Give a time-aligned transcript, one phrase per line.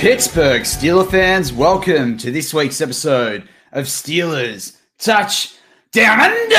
[0.00, 5.56] Pittsburgh Steeler fans, welcome to this week's episode of Steelers Touch
[5.92, 6.56] Down Under.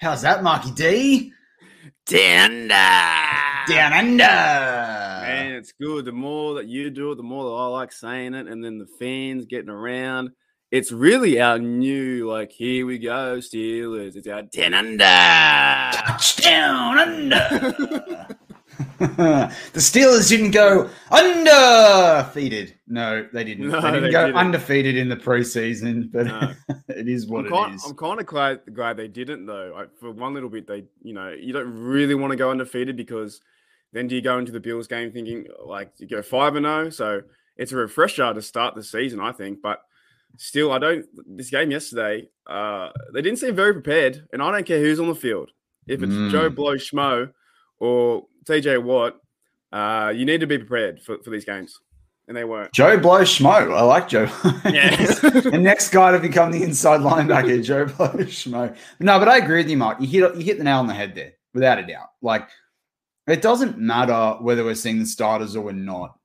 [0.00, 1.32] How's that, Marky D?
[2.06, 2.68] Down under.
[3.66, 4.22] Down Under.
[4.22, 6.04] Man, it's good.
[6.04, 8.78] The more that you do it, the more that I like saying it, and then
[8.78, 10.30] the fans getting around.
[10.70, 14.14] It's really our new, like, here we go, Steelers.
[14.14, 15.96] It's our down under.
[15.96, 18.36] Touchdown Under.
[18.98, 22.74] the Steelers didn't go undefeated.
[22.86, 23.68] No, they didn't.
[23.68, 24.36] No, they didn't they go didn't.
[24.38, 26.52] undefeated in the preseason, but No.
[26.88, 27.84] it is what I'm it kind, is.
[27.84, 29.74] I'm kind of glad, glad they didn't, though.
[29.76, 32.96] I, for one little bit, they, you know, you don't really want to go undefeated
[32.96, 33.40] because
[33.92, 36.90] then do you go into the Bills game thinking like you go five and zero?
[36.90, 37.22] So
[37.56, 39.60] it's a refresher to start the season, I think.
[39.62, 39.80] But
[40.36, 41.06] still, I don't.
[41.26, 45.08] This game yesterday, uh, they didn't seem very prepared, and I don't care who's on
[45.08, 45.50] the field.
[45.86, 46.30] If it's Mm.
[46.30, 47.32] Joe Blow Schmo
[47.80, 49.16] or TJ Watt,
[49.72, 51.78] uh, you need to be prepared for, for these games,
[52.26, 52.72] and they weren't.
[52.72, 53.74] Joe Blow Schmo.
[53.74, 54.28] I like Joe.
[54.64, 54.96] Yeah.
[55.40, 58.76] the next guy to become the inside linebacker, Joe Blow Schmo.
[58.98, 60.00] No, but I agree with you, Mark.
[60.00, 62.08] You hit you hit the nail on the head there, without a doubt.
[62.20, 62.48] Like
[63.26, 66.18] it doesn't matter whether we're seeing the starters or we're not.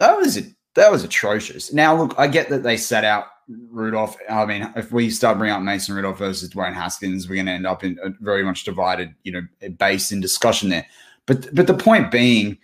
[0.00, 0.40] That was
[0.74, 1.72] that was atrocious.
[1.72, 4.16] Now, look, I get that they set out Rudolph.
[4.28, 7.52] I mean, if we start bringing up Mason Rudolph versus Dwayne Haskins, we're going to
[7.52, 10.86] end up in a very much divided, you know, base in discussion there.
[11.26, 12.58] But but the point being,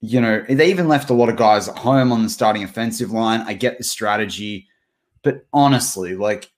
[0.00, 3.10] you know, they even left a lot of guys at home on the starting offensive
[3.10, 3.40] line.
[3.42, 4.68] I get the strategy,
[5.22, 6.50] but honestly, like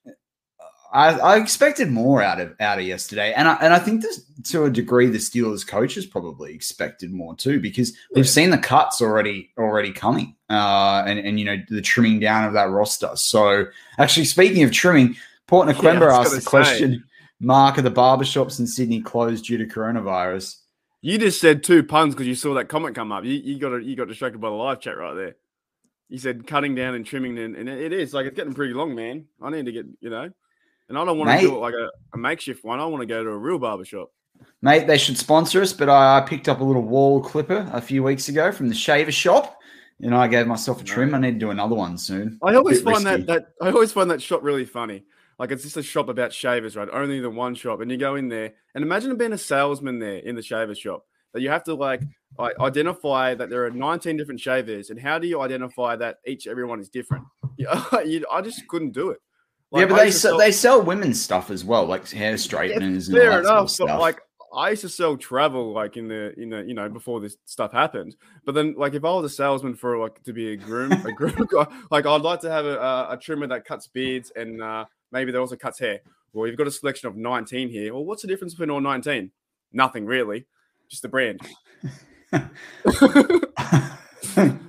[0.93, 4.23] I, I expected more out of out of yesterday, and I and I think this,
[4.45, 8.31] to a degree the Steelers coaches probably expected more too because we've Yeah.
[8.31, 12.53] seen the cuts already already coming, uh, and and you know the trimming down of
[12.53, 13.11] that roster.
[13.15, 13.65] So
[13.97, 15.15] actually, speaking of trimming,
[15.47, 17.03] Port Yeah, Naquemba I asked the question:
[17.39, 20.57] Mark, are the barbershops in Sydney closed due to coronavirus?
[21.01, 23.23] You just said two puns because you saw that comment come up.
[23.23, 25.35] You, you got you got distracted by the live chat right there.
[26.09, 28.95] You said cutting down and trimming, and, and it is like it's getting pretty long,
[28.95, 29.25] man.
[29.41, 30.31] I need to get you know,
[30.89, 32.79] and I don't want to do it like a, a makeshift one.
[32.79, 34.11] I want to go to a real barber shop.
[34.61, 37.81] Mate, they should sponsor us, but I, I picked up a little wall clipper a
[37.81, 39.59] few weeks ago from the shaver shop,
[40.01, 41.13] and I gave myself a trim.
[41.13, 42.39] I need to do another one soon.
[42.43, 43.23] I always find risky.
[43.23, 45.03] that that I always find that shop really funny.
[45.39, 46.87] Like it's just a shop about shavers, right?
[46.91, 50.17] Only the one shop, and you go in there, and imagine being a salesman there
[50.17, 51.05] in the shaver shop.
[51.33, 52.01] That you have to like
[52.59, 56.79] identify that there are 19 different shavers, and how do you identify that each everyone
[56.79, 57.25] is different?
[57.59, 57.83] Yeah,
[58.31, 59.17] I just couldn't do it.
[59.73, 63.17] Yeah, but they sell, sell- they sell women's stuff as well, like hair straighteners and
[63.17, 64.21] all fair that sort of enough, but like
[64.53, 67.71] I used to sell travel like in the in the you know before this stuff
[67.73, 68.15] happened.
[68.45, 71.11] But then like if I was a salesman for like to be a groom, a
[71.15, 74.85] groom guy, like I'd like to have a, a, trimmer that cuts beards and uh,
[75.11, 75.99] maybe that also cuts hair.
[76.33, 77.93] Well, you've got a selection of 19 here.
[77.93, 79.31] Well, what's the difference between all 19?
[79.73, 80.45] Nothing really,
[80.89, 81.41] just the brand.
[82.31, 82.49] That's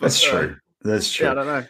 [0.00, 0.56] But, uh, true.
[0.82, 1.26] That's true.
[1.26, 1.66] Yeah, I don't know.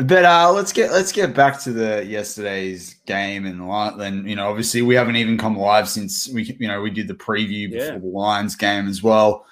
[0.00, 3.60] But uh, let's get let's get back to the yesterday's game and
[4.00, 7.08] then you know obviously we haven't even come live since we you know we did
[7.08, 7.98] the preview before Yeah.
[7.98, 9.44] the Lions game as well.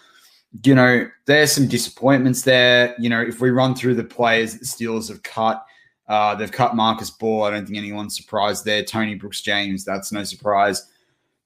[0.65, 2.95] You know there's some disappointments there.
[2.99, 5.65] You know if we run through the players that the Steelers have cut,
[6.09, 7.43] uh, they've cut Marcus Ball.
[7.43, 8.85] I don't think anyone's surprised there.
[8.85, 10.87] Tony Brooks James, that's no surprise.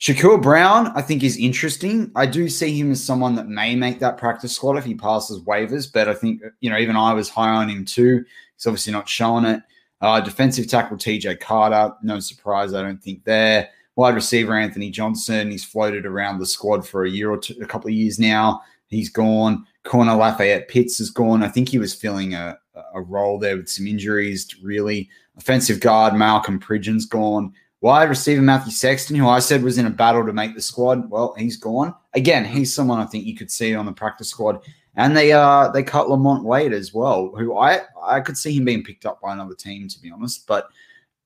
[0.01, 2.11] Shakur Brown, I think, is interesting.
[2.17, 5.43] I do see him as someone that may make that practice squad if he passes
[5.43, 8.25] waivers, but I think, you know, even I was high on him too.
[8.57, 9.63] He's obviously not showing it.
[10.01, 13.69] Uh, defensive tackle TJ Carter, no surprise, I don't think there.
[13.97, 17.67] Wide receiver Anthony Johnson, he's floated around the squad for a year or two, a
[17.67, 18.63] couple of years now.
[18.87, 19.67] He's gone.
[19.85, 21.43] Corner Lafayette Pitts is gone.
[21.43, 22.59] I think he was filling a,
[22.95, 25.11] a role there with some injuries, really.
[25.37, 27.53] Offensive guard Malcolm Pridgeon's gone.
[27.83, 31.09] Wide receiver Matthew Sexton, who I said was in a battle to make the squad,
[31.11, 31.95] well, he's gone.
[32.13, 34.61] Again, he's someone I think you could see on the practice squad.
[34.97, 38.65] And they uh they cut Lamont Wade as well, who I I could see him
[38.65, 40.69] being picked up by another team to be honest, but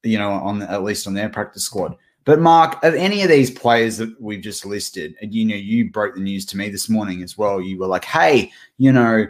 [0.02, 1.96] you know on at least on their practice squad.
[2.24, 5.90] But Mark, of any of these players that we've just listed, and you know you
[5.90, 7.60] broke the news to me this morning as well.
[7.60, 9.26] You were like, hey, you know,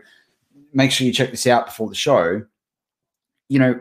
[0.73, 2.45] make sure you check this out before the show.
[3.49, 3.81] You know,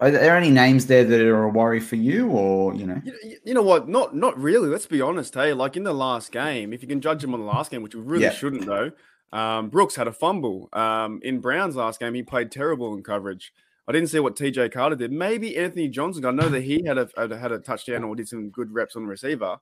[0.00, 3.00] are there any names there that are a worry for you, or you know?
[3.04, 3.88] You, you know what?
[3.88, 4.68] Not not really.
[4.68, 5.34] Let's be honest.
[5.34, 7.82] Hey, like in the last game, if you can judge him on the last game,
[7.82, 8.30] which we really Yeah.
[8.30, 8.92] shouldn't though.
[9.32, 10.68] Um, Brooks had a fumble.
[10.72, 13.52] Um, in Brown's last game, he played terrible in coverage.
[13.88, 15.12] I didn't see what TJ Carter did.
[15.12, 16.24] Maybe Anthony Johnson.
[16.24, 17.08] I know that he had a
[17.38, 19.58] had a, touchdown or did some good reps on the receiver.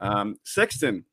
[0.00, 1.04] Um, Sexton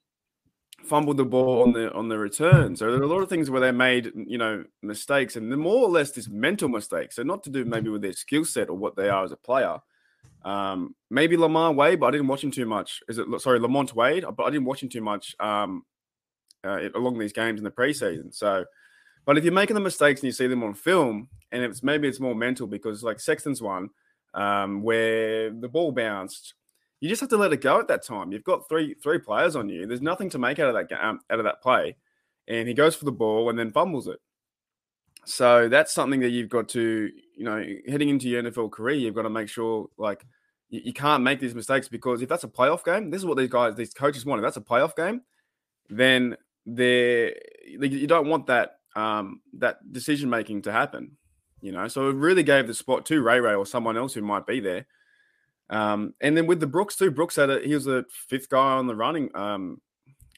[0.83, 2.75] fumbled the ball on the on the return.
[2.75, 5.57] So there are a lot of things where they made you know mistakes, and they're
[5.57, 7.15] more or less just mental mistakes.
[7.15, 9.37] So not to do maybe with their skill set or what they are as a
[9.37, 9.77] player.
[10.43, 13.01] Um, maybe Lamar Wade, but I didn't watch him too much.
[13.07, 14.25] Is it sorry Lamont Wade?
[14.35, 15.83] But I didn't watch him too much um,
[16.63, 18.33] uh, along these games in the preseason.
[18.33, 18.65] So
[19.25, 22.07] But if you're making the mistakes and you see them on film, and it's maybe
[22.07, 23.89] it's more mental because like Sexton's one,
[24.33, 26.55] um, where the ball bounced,
[27.03, 28.31] you just have to let it go at that time.
[28.31, 29.85] You've got three three players on you.
[29.85, 31.97] There's nothing to make out of that game, out of that play,
[32.47, 34.21] and he goes for the ball and then fumbles it.
[35.25, 39.15] So that's something that you've got to, you know, heading into your NFL career, you've
[39.15, 40.25] got to make sure like
[40.69, 43.37] you, you can't make these mistakes because if that's a playoff game, this is what
[43.37, 44.39] these guys, these coaches want.
[44.39, 45.23] If that's a playoff game,
[45.89, 47.35] then they
[47.67, 51.17] you don't want that um, that decision making to happen.
[51.59, 54.21] You know, so it really gave the spot to Ray Ray or someone else who
[54.21, 54.85] might be there.
[55.73, 58.73] Um, and then with the Brooks too, Brooks had a, he was the fifth guy
[58.73, 59.81] on the running um,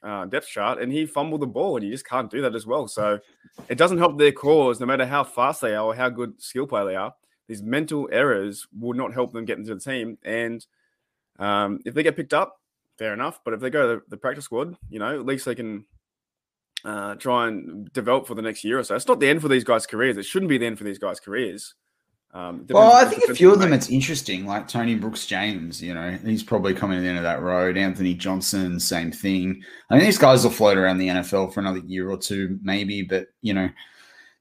[0.01, 2.65] uh, depth chart, and he fumbled the ball, and you just can't do that as
[2.65, 2.87] well.
[2.87, 3.19] So
[3.67, 6.65] it doesn't help their cause, no matter how fast they are or how good skill
[6.65, 7.13] play they are.
[7.49, 10.65] These mental errors will not help them get into the team, and
[11.37, 12.61] um, if they get picked up,
[12.97, 13.41] fair enough.
[13.43, 15.85] But if they go to the, the practice squad, you know, at least they can
[16.85, 18.95] uh, try and develop for the next year or so.
[18.95, 20.17] It's not the end for these guys' careers.
[20.17, 21.75] It shouldn't be the end for these guys' careers.
[22.35, 25.81] Um, well, I think a few of them it's interesting, like Tony Brooks James.
[25.81, 27.77] You know, he's probably coming to the end of that road.
[27.77, 29.63] Anthony Johnson, same thing.
[29.89, 33.03] I mean, these guys will float around the NFL for another year or two, maybe.
[33.03, 33.69] But you know,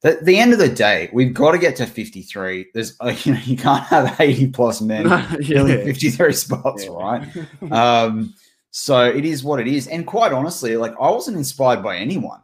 [0.01, 2.67] the, the end of the day, we've got to get to 53.
[2.75, 5.07] There's, you know, you can't have 80 plus men
[5.41, 5.65] yeah.
[5.65, 6.91] 53 spots, yeah.
[6.91, 7.23] right?
[7.71, 8.35] um,
[8.73, 9.87] so it is what it is.
[9.87, 12.41] And quite honestly, like I wasn't inspired by anyone,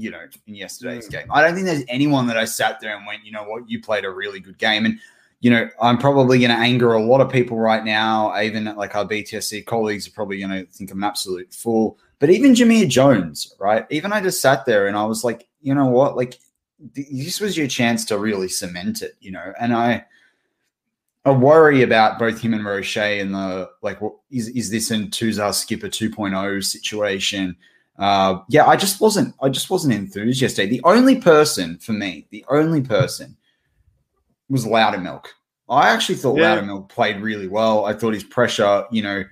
[0.00, 1.12] you know, in yesterday's mm.
[1.12, 1.26] game.
[1.30, 3.80] I don't think there's anyone that I sat there and went, you know what, you
[3.80, 4.86] played a really good game.
[4.86, 4.98] And,
[5.40, 8.38] you know, I'm probably going to anger a lot of people right now.
[8.40, 11.98] Even like our BTSC colleagues are probably going to think I'm an absolute fool.
[12.18, 13.86] But even Jamir Jones, right?
[13.90, 16.38] Even I just sat there and I was like, you know what, like
[16.94, 19.52] this was your chance to really cement it, you know.
[19.60, 20.04] And I,
[21.24, 23.98] a worry about both him and Roche and the like.
[24.30, 27.56] Is is this in Tuzar Skipper 2.0 situation?
[28.00, 29.34] Uh, yeah, I just wasn't.
[29.42, 30.70] I just wasn't enthused yesterday.
[30.70, 33.36] The only person for me, the only person,
[34.48, 35.26] was Loudermilk.
[35.68, 36.56] I actually thought yeah.
[36.56, 37.84] Loudermilk played really well.
[37.84, 39.24] I thought his pressure, you know,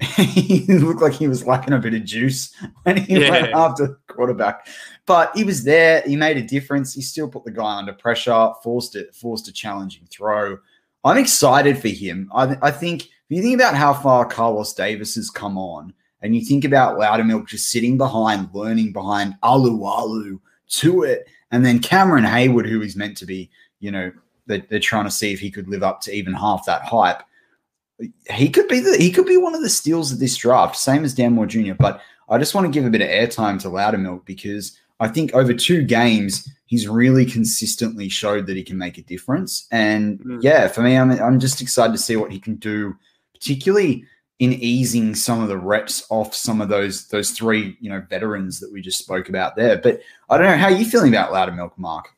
[0.00, 3.30] he looked like he was lacking a bit of juice when he yeah.
[3.30, 4.66] went after the quarterback.
[5.06, 6.02] But he was there.
[6.04, 6.92] He made a difference.
[6.92, 10.58] He still put the guy under pressure, forced it, forced a challenging throw.
[11.04, 12.30] I'm excited for him.
[12.34, 16.34] I, I think if you think about how far Carlos Davis has come on, and
[16.34, 22.24] you think about Loudermilk just sitting behind, learning behind Alualu to it, and then Cameron
[22.24, 23.50] Heyward, who is meant to be,
[23.80, 24.12] you know,
[24.46, 27.22] they're, they're trying to see if he could live up to even half that hype.
[28.30, 31.04] He could be the he could be one of the steals of this draft, same
[31.04, 31.74] as Dan Moore Jr.
[31.74, 35.34] But I just want to give a bit of airtime to Loudermilk because I think
[35.34, 39.66] over two games, he's really consistently showed that he can make a difference.
[39.70, 40.38] And mm.
[40.42, 42.96] yeah, for me, I'm, I'm just excited to see what he can do,
[43.32, 44.04] particularly
[44.38, 48.60] in easing some of the reps off some of those those three you know veterans
[48.60, 49.78] that we just spoke about there.
[49.78, 50.00] But
[50.30, 52.14] I don't know how are you feeling about Loudermilk, Mark.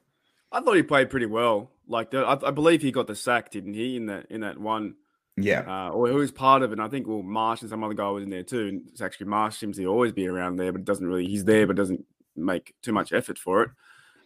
[0.52, 1.70] I thought he played pretty well.
[1.88, 3.96] Like I, I, believe he got the sack, didn't he?
[3.96, 4.94] In that in that one.
[5.36, 5.64] Yeah.
[5.66, 6.74] Uh, or he was part of it.
[6.74, 8.68] And I think well, Marsh and some other guy was in there too.
[8.68, 11.26] And it's actually Marsh seems to always be around there, but it doesn't really.
[11.26, 12.04] He's there, but doesn't
[12.36, 13.70] make too much effort for it.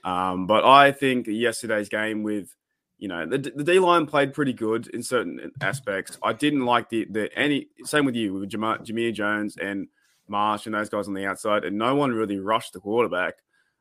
[0.05, 2.55] Um, but I think yesterday's game with,
[3.04, 6.16] you know, the, the D line played pretty good in certain aspects.
[6.23, 9.88] I didn't like the the any same with you with Jamir Jones and
[10.26, 13.34] Marsh and those guys on the outside, and no one really rushed the quarterback.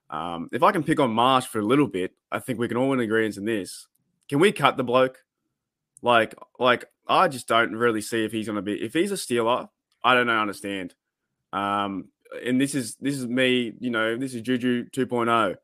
[0.10, 2.76] Um, if I can pick on Marsh for a little bit, I think we can
[2.76, 3.88] all in agreement in this.
[4.28, 5.24] Can we cut the bloke?
[6.02, 8.74] Like, like I just don't really see if he's going to be.
[8.74, 9.70] If he's a stealer,
[10.04, 10.96] I don't know, understand.
[11.54, 12.10] Um,
[12.46, 15.56] and this is this is me, you know, this is Juju 2.0.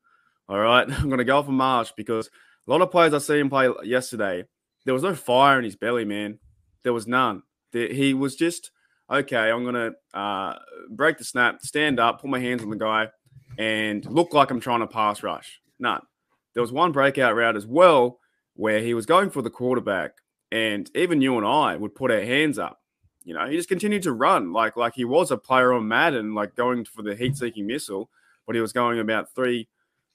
[0.47, 2.29] All right, I'm going to go for Marsh because
[2.69, 4.45] a lot of players I see him play yesterday,
[4.85, 6.39] there was no fire in his belly, man.
[6.83, 7.43] There was none.
[7.71, 8.71] He was just
[9.09, 9.51] okay.
[9.51, 10.55] I'm to uh,
[10.89, 13.09] break the snap, stand up, put my hands on the guy,
[13.57, 15.61] and look like I'm trying to pass rush.
[15.79, 16.01] None.
[16.53, 18.19] There was one breakout route as well
[18.55, 20.13] where he was going for the quarterback,
[20.51, 22.79] and even you and I would put our hands up
[23.29, 26.33] you know, he just continued to run like like he was a player on Madden,
[26.33, 28.09] like going for the heat-seeking missile,
[28.47, 29.67] but he was going about three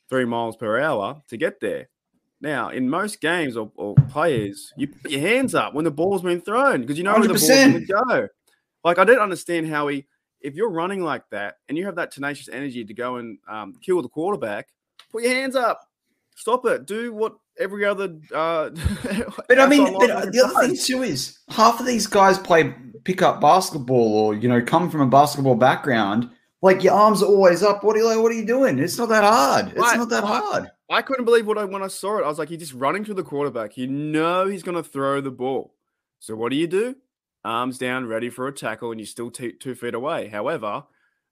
[0.09, 1.89] three miles per hour to get there.
[2.45, 6.21] Now, in most games or, or players, you put your hands up when the ball's
[6.21, 7.19] been thrown because you know 100%.
[7.19, 8.29] where the ball's going to go.
[8.85, 10.05] Like I don't understand how he,
[10.43, 13.73] if you're running like that and you have that tenacious energy to go and um,
[13.81, 14.69] kill the quarterback,
[15.11, 15.89] put your hands up,
[16.37, 18.15] stop it, do what every other.
[18.35, 18.69] Uh,
[19.49, 22.75] but I mean, but the other thing too is half of these guys play
[23.05, 26.29] pick up basketball or you know come from a basketball background.
[26.61, 27.85] Like your arms are always up.
[27.85, 28.19] What are you like?
[28.19, 28.79] What are you doing?
[28.79, 29.69] It's not that hard.
[29.69, 30.71] It's I, not that hard.
[30.91, 32.25] I, couldn't believe what I when I saw it.
[32.25, 33.77] I was like, he's just running to the quarterback.
[33.77, 35.75] You know he's going to throw the ball.
[36.21, 36.97] So what do you do?
[37.45, 40.29] Arms down, ready for a tackle, and you're still t- two feet away.
[40.29, 40.85] However,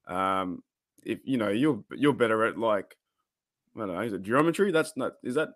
[0.07, 0.61] um,
[1.03, 2.95] if you know you're you're better at like
[3.75, 4.01] I don't know.
[4.01, 4.71] Is it geometry?
[4.71, 5.13] That's not.
[5.23, 5.49] Is that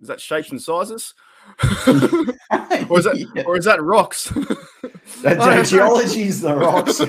[0.00, 1.14] is that shapes and sizes?
[1.58, 3.42] or is that yeah.
[3.44, 4.30] or is that rocks?
[5.22, 7.00] that geology is the rocks.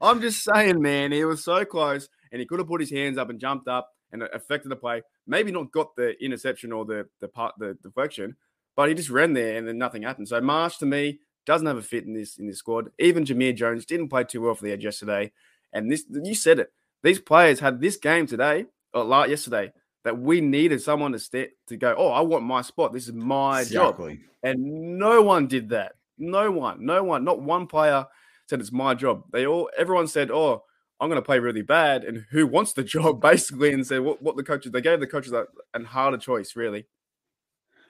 [0.00, 3.18] I'm just saying, man, he was so close, and he could have put his hands
[3.18, 5.02] up and jumped up and affected the play.
[5.26, 8.36] Maybe not got the interception or the the part the deflection,
[8.76, 10.28] but he just ran there and then nothing happened.
[10.28, 12.90] So Marsh to me doesn't have a fit in this in this squad.
[12.98, 15.32] Even Jamir Jones didn't play too well for the edge yesterday,
[15.72, 16.72] and this you said it.
[17.02, 19.72] These players had this game today or like yesterday
[20.04, 21.94] that we needed someone to step to go.
[21.96, 22.92] Oh, I want my spot.
[22.92, 24.16] This is my exactly.
[24.16, 25.92] job, and no one did that.
[26.18, 28.06] No one, no one, not one player
[28.46, 29.24] said it's my job.
[29.32, 30.64] They all, everyone said, "Oh,
[31.00, 34.22] I'm going to play really bad," and who wants the job basically, and said what,
[34.22, 36.86] what the coaches they gave the coaches a, a harder choice, really.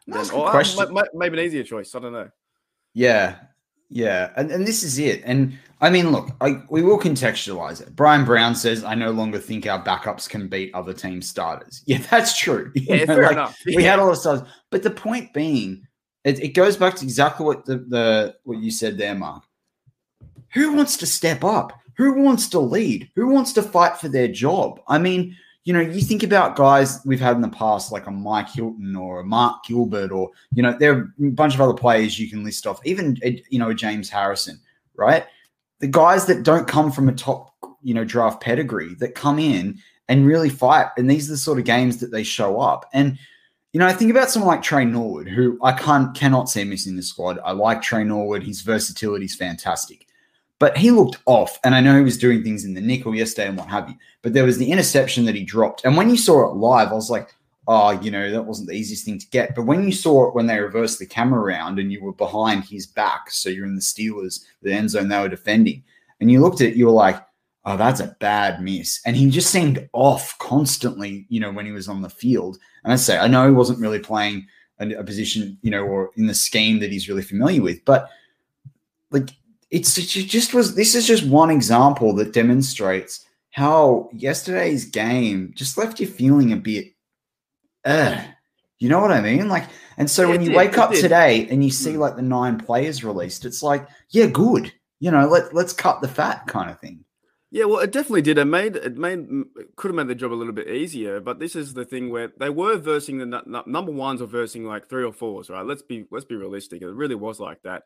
[0.06, 1.94] Then, or uh, maybe an easier choice.
[1.94, 2.30] I don't know.
[2.94, 3.36] Yeah,
[3.90, 5.20] yeah, and, and this is it.
[5.24, 7.96] And I mean, look, I, we will contextualize it.
[7.96, 11.98] Brian Brown says, "I no longer think our backups can beat other team starters." Yeah,
[11.98, 12.70] that's true.
[12.74, 13.58] You yeah, know, fair like, enough.
[13.66, 15.86] we had all the stars, but the point being,
[16.22, 19.42] it, it goes back to exactly what the, the what you said there, Mark.
[20.54, 21.72] Who wants to step up?
[22.00, 23.10] Who wants to lead?
[23.14, 24.80] Who wants to fight for their job?
[24.88, 28.10] I mean, you know, you think about guys we've had in the past, like a
[28.10, 31.74] Mike Hilton or a Mark Gilbert, or, you know, there are a bunch of other
[31.74, 34.58] players you can list off, even, eh, you know, James Harrison,
[34.94, 35.26] right?
[35.80, 37.52] The guys that don't come from a top,
[37.82, 39.78] you know, draft pedigree that come in
[40.08, 40.86] and really fight.
[40.96, 42.88] And these are the sort of games that they show up.
[42.94, 43.18] And,
[43.74, 46.96] you know, I think about someone like Tre Norwood, who I can't cannot see missing
[46.96, 47.38] the squad.
[47.44, 48.42] I like Tre Norwood.
[48.42, 50.06] His versatility is fantastic.
[50.60, 53.48] But he looked off, and I know he was doing things in the nickel yesterday
[53.48, 53.94] and what have you.
[54.20, 56.94] But there was the interception that he dropped, and when you saw it live, I
[56.94, 57.34] was like,
[57.66, 60.34] "Oh, you know, that wasn't the easiest thing to get." But when you saw it
[60.34, 63.74] when they reversed the camera around and you were behind his back, so you're in
[63.74, 65.82] the Steelers, the end zone they were defending,
[66.20, 67.16] and you looked at it, you were like,
[67.64, 71.72] "Oh, that's a bad miss." And he just seemed off constantly, you know, when he
[71.72, 72.58] was on the field.
[72.84, 74.46] And I say, I know he wasn't really playing
[74.78, 78.10] a, a position, you know, or in the scheme that he's really familiar with, but
[79.10, 79.30] like
[79.70, 85.76] it's it just was this is just one example that demonstrates how yesterday's game just
[85.76, 86.92] left you feeling a bit
[87.84, 88.22] uh
[88.80, 89.48] you know what I mean?
[89.48, 89.66] Like,
[89.98, 91.02] and so when you did, wake up did.
[91.02, 92.00] today and you see hmm.
[92.00, 94.72] like the nine players released, it's like, yeah, good.
[94.98, 97.04] You know, let let's cut the fat kind of thing.
[97.50, 98.38] Yeah, well, it definitely did.
[98.38, 99.26] It made it made
[99.76, 101.20] could have made the job a little bit easier.
[101.20, 104.64] But this is the thing where they were versing the n- number ones or versing
[104.64, 105.64] like three or fours, right?
[105.64, 106.82] Let's be let's be realistic.
[106.82, 107.84] It really was like that.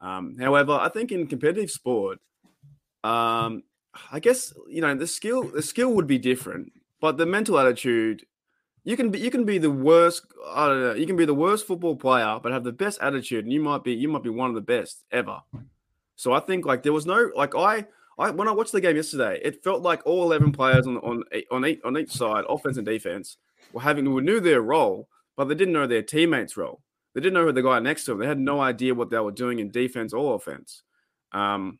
[0.00, 2.18] Um, however, I think in competitive sport,
[3.04, 3.62] um,
[4.12, 8.24] I guess you know the skill the skill would be different, but the mental attitude
[8.84, 11.34] you can be you can be the worst I don't know you can be the
[11.34, 14.30] worst football player but have the best attitude and you might be you might be
[14.30, 15.40] one of the best ever.
[16.16, 17.86] So I think like there was no like I
[18.18, 21.22] I when I watched the game yesterday, it felt like all eleven players on on
[21.50, 23.36] on each, on each side, offense and defense,
[23.72, 26.80] were having who knew their role, but they didn't know their teammates' role.
[27.14, 28.20] They didn't know who the guy next to them.
[28.20, 30.82] They had no idea what they were doing in defense or offense.
[31.32, 31.78] Um,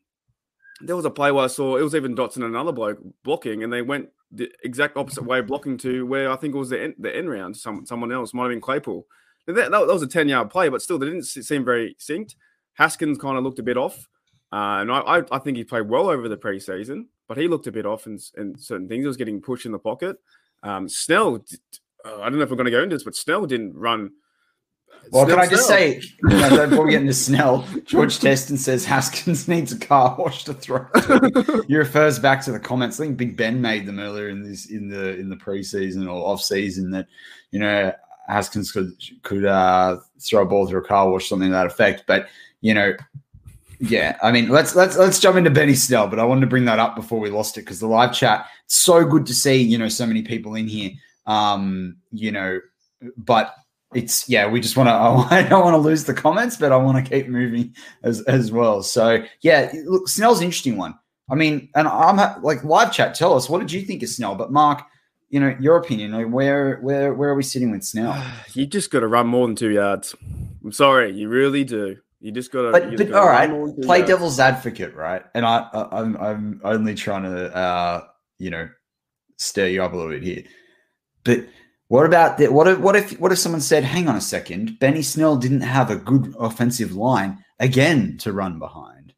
[0.81, 3.63] there was a play where I saw it was even Dotson and another bloke blocking,
[3.63, 6.81] and they went the exact opposite way blocking to where I think it was the
[6.81, 7.57] end, the end round.
[7.57, 9.05] Some someone else might have been Claypool.
[9.47, 12.35] That, that, that was a ten yard play, but still they didn't seem very synced.
[12.73, 14.07] Haskins kind of looked a bit off,
[14.53, 17.71] uh, and I, I think he played well over the preseason, but he looked a
[17.71, 19.03] bit off in, in certain things.
[19.03, 20.17] He was getting pushed in the pocket.
[20.63, 21.43] Um, Snell,
[22.05, 24.11] uh, I don't know if we're going to go into this, but Snell didn't run
[25.11, 28.85] well, can I just say, you know, before we get into Snell, George Teston says
[28.85, 30.85] Haskins needs a car wash to throw.
[30.85, 31.63] To.
[31.67, 32.99] he refers back to the comments.
[32.99, 36.31] I think Big Ben made them earlier in this in the in the preseason or
[36.31, 37.07] off season that
[37.51, 37.91] you know
[38.27, 38.93] Haskins could
[39.23, 42.03] could uh, throw a ball through a car wash, something to that effect.
[42.05, 42.27] But
[42.61, 42.93] you know,
[43.79, 46.07] yeah, I mean, let's let's let's jump into Benny Snell.
[46.07, 48.45] But I wanted to bring that up before we lost it because the live chat.
[48.65, 50.91] It's so good to see you know so many people in here.
[51.25, 52.59] Um, you know,
[53.17, 53.55] but
[53.93, 54.93] it's yeah, we just want to.
[55.35, 58.51] I don't want to lose the comments, but I want to keep moving as as
[58.51, 58.83] well.
[58.83, 60.97] So yeah, look, Snell's an interesting one.
[61.29, 63.15] I mean, and I'm like live chat.
[63.15, 64.35] Tell us what did you think of Snell?
[64.35, 64.83] But Mark,
[65.29, 66.11] you know your opinion.
[66.11, 68.21] Like where where where are we sitting with Snell?
[68.53, 70.15] You just got to run more than two yards.
[70.63, 71.97] I'm sorry, you really do.
[72.19, 72.71] You just got to.
[72.71, 73.49] But, but all right,
[73.81, 74.09] play yards.
[74.11, 75.23] devil's advocate, right?
[75.33, 78.03] And I, I I'm I'm only trying to uh
[78.37, 78.69] you know
[79.37, 80.43] stir you up a little bit here,
[81.23, 81.45] but
[81.89, 82.53] what about that?
[82.53, 85.61] What if what if what if someone said, "Hang on a second, Benny Snell didn't
[85.61, 89.13] have a good offensive line again to run behind"?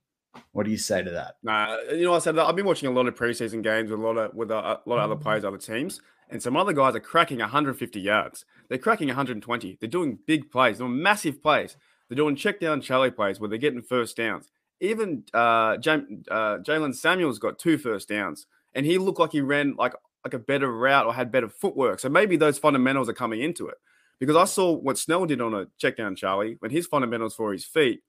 [0.53, 1.35] What do you say to that?
[1.43, 3.99] Nah, you know, I said that I've been watching a lot of preseason games with
[3.99, 5.99] a lot of with a, a lot of other players, other teams,
[6.29, 8.45] and some other guys are cracking 150 yards.
[8.69, 9.77] They're cracking 120.
[9.79, 11.75] They're doing big plays, they're doing massive plays.
[12.07, 14.49] They're doing check down Charlie plays where they're getting first downs.
[14.81, 19.41] Even uh, J- uh, Jaylen Samuels got two first downs, and he looked like he
[19.41, 19.93] ran like
[20.25, 21.99] like a better route or had better footwork.
[21.99, 23.77] So maybe those fundamentals are coming into it.
[24.19, 27.51] Because I saw what Snell did on a check down, Charlie, when his fundamentals for
[27.51, 28.01] his feet,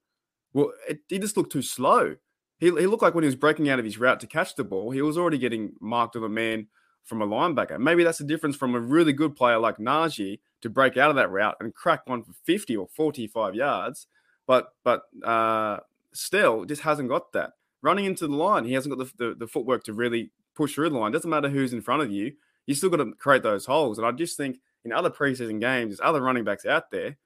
[0.53, 2.17] well, it, he just looked too slow.
[2.59, 4.63] He, he looked like when he was breaking out of his route to catch the
[4.63, 6.67] ball, he was already getting marked of a man
[7.03, 7.79] from a linebacker.
[7.79, 11.15] Maybe that's the difference from a really good player like Najee to break out of
[11.15, 14.07] that route and crack one for 50 or 45 yards.
[14.45, 15.79] But but uh,
[16.13, 17.53] still, just hasn't got that.
[17.81, 20.89] Running into the line, he hasn't got the, the, the footwork to really push through
[20.89, 21.11] the line.
[21.11, 22.33] Doesn't matter who's in front of you,
[22.65, 23.97] you still got to create those holes.
[23.97, 27.17] And I just think– in other preseason games, there's other running backs out there.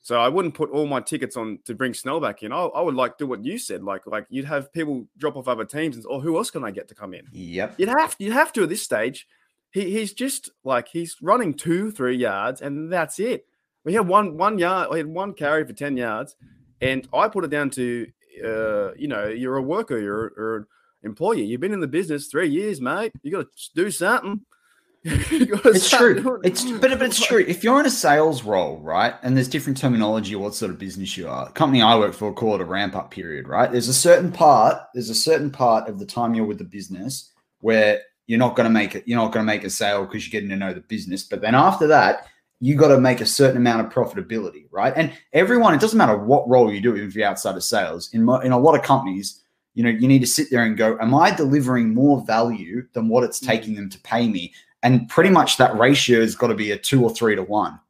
[0.00, 2.52] So I wouldn't put all my tickets on to bring Snell back in.
[2.52, 5.48] I, I would like do what you said, like like you'd have people drop off
[5.48, 7.26] other teams, and or oh, who else can I get to come in?
[7.32, 9.26] Yep, you'd have you'd have to at this stage.
[9.70, 13.46] He, he's just like he's running two three yards, and that's it.
[13.82, 16.36] We had one one yard, we had one carry for ten yards,
[16.82, 18.06] and I put it down to
[18.44, 20.68] uh, you know you're a worker, you're, you're
[21.04, 23.12] an employee, you've been in the business three years, mate.
[23.22, 24.40] You got to do something.
[25.06, 26.40] it's true.
[26.44, 27.44] It's but, but it's true.
[27.46, 31.14] If you're in a sales role, right, and there's different terminology what sort of business
[31.16, 31.44] you are.
[31.44, 33.70] The company I work for call it a ramp up period, right?
[33.70, 34.80] There's a certain part.
[34.94, 38.64] There's a certain part of the time you're with the business where you're not going
[38.64, 39.04] to make it.
[39.06, 41.24] You're not going to make a sale because you're getting to know the business.
[41.24, 42.26] But then after that,
[42.60, 44.94] you got to make a certain amount of profitability, right?
[44.96, 48.08] And everyone, it doesn't matter what role you do, even if you're outside of sales.
[48.14, 49.43] In in a lot of companies,
[49.74, 53.08] you know, you need to sit there and go, am I delivering more value than
[53.08, 53.46] what it's mm.
[53.46, 54.52] taking them to pay me?
[54.84, 57.80] and pretty much that ratio has got to be a two or three to one.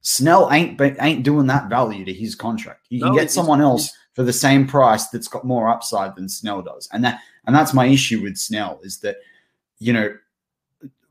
[0.00, 2.86] Snell ain't ain't doing that value to his contract.
[2.88, 6.28] You can no, get someone else for the same price that's got more upside than
[6.28, 9.16] Snell does, and that and that's my issue with Snell is that
[9.80, 10.16] you know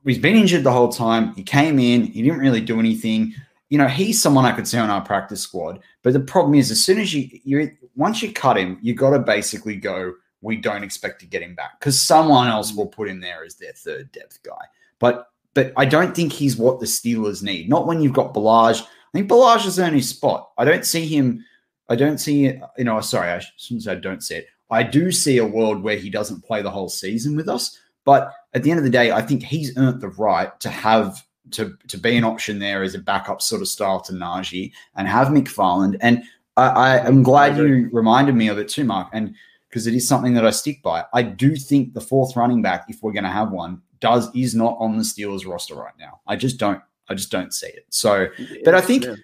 [0.06, 1.36] he's been injured the whole time.
[1.36, 3.36] He came in, he didn't really do anything.
[3.70, 5.80] You know, he's someone I could see on our practice squad.
[6.04, 9.12] But the problem is, as soon as you you once you cut him, you got
[9.12, 10.14] to basically go.
[10.42, 12.78] We don't expect to get him back because someone else mm.
[12.78, 14.66] will put him there as their third depth guy.
[15.00, 17.68] But but I don't think he's what the Steelers need.
[17.68, 18.84] Not when you've got Ballage.
[18.84, 20.52] I think Ballage is only spot.
[20.58, 21.44] I don't see him.
[21.90, 22.54] I don't see.
[22.78, 24.48] You know, sorry, I shouldn't say I don't see it.
[24.70, 27.78] I do see a world where he doesn't play the whole season with us.
[28.06, 31.26] But at the end of the day, I think he's earned the right to have
[31.52, 35.08] to to be an option there as a backup sort of style to Najee and
[35.08, 35.98] have McFarland.
[36.02, 36.24] And
[36.56, 39.10] I, I am glad you reminded me of it too, Mark.
[39.14, 39.36] And
[39.70, 41.06] because it is something that I stick by.
[41.14, 44.56] I do think the fourth running back, if we're going to have one, does is
[44.56, 46.22] not on the Steelers roster right now.
[46.26, 46.82] I just don't.
[47.10, 47.86] I just don't see it.
[47.90, 48.28] So,
[48.64, 49.06] but I think.
[49.06, 49.16] Yeah.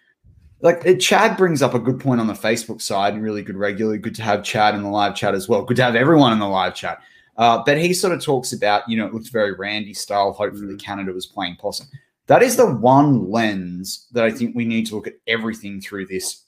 [0.61, 3.97] Like it, Chad brings up a good point on the Facebook side, really good regularly.
[3.97, 5.61] Good to have Chad in the live chat as well.
[5.63, 7.01] Good to have everyone in the live chat.
[7.37, 10.31] Uh, but he sort of talks about, you know, it looks very Randy style.
[10.31, 10.81] Hopefully, mm.
[10.81, 11.87] Canada was playing possum.
[12.27, 16.07] That is the one lens that I think we need to look at everything through
[16.07, 16.43] this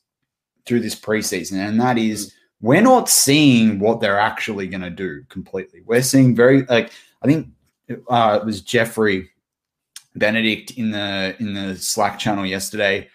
[0.66, 2.34] through this preseason, and that is mm.
[2.62, 5.82] we're not seeing what they're actually going to do completely.
[5.86, 7.50] We're seeing very like I think
[8.10, 9.30] uh, it was Jeffrey
[10.16, 13.10] Benedict in the in the Slack channel yesterday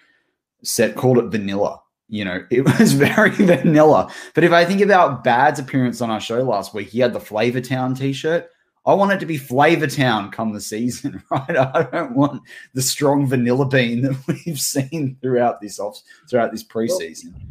[0.63, 1.81] said called it vanilla.
[2.09, 4.13] You know, it was very vanilla.
[4.35, 7.21] But if I think about Bad's appearance on our show last week, he had the
[7.21, 8.51] Flavor Town t-shirt.
[8.87, 11.57] I want it to be Flavor Town come the season, right?
[11.57, 12.43] I don't want
[12.75, 14.17] the strong vanilla bean that
[14.47, 17.33] we've seen throughout this off throughout this preseason.
[17.35, 17.45] Well,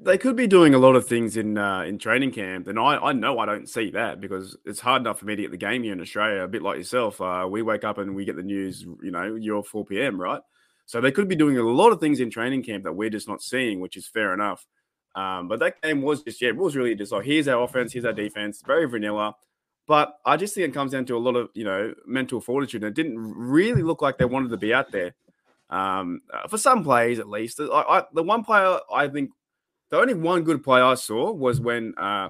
[0.00, 2.96] they could be doing a lot of things in uh, in training camp, and I,
[2.98, 5.56] I know I don't see that because it's hard enough for me to get the
[5.56, 6.42] game here in Australia.
[6.42, 8.82] A bit like yourself, uh, we wake up and we get the news.
[9.02, 10.20] You know, you're 4 p.m.
[10.20, 10.40] right?
[10.86, 13.28] So they could be doing a lot of things in training camp that we're just
[13.28, 14.66] not seeing, which is fair enough.
[15.14, 17.92] Um, but that game was just yeah, it was really just like here's our offense,
[17.92, 19.34] here's our defense, very vanilla.
[19.88, 22.84] But I just think it comes down to a lot of you know mental fortitude.
[22.84, 25.14] And it didn't really look like they wanted to be out there
[25.70, 27.58] um, uh, for some plays at least.
[27.58, 29.30] I, I, the one player I think
[29.90, 32.28] the only one good play I saw was when uh,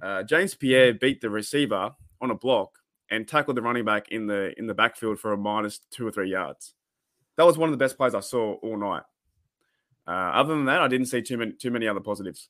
[0.00, 2.78] uh, James Pierre beat the receiver on a block
[3.10, 6.12] and tackled the running back in the in the backfield for a minus two or
[6.12, 6.74] three yards.
[7.36, 9.02] That was one of the best plays I saw all night.
[10.06, 12.48] Uh, other than that, I didn't see too many too many other positives.